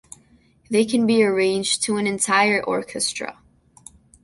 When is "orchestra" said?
2.63-3.37